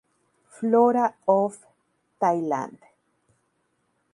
[0.49, 1.59] Flora of
[2.19, 2.79] Thailand.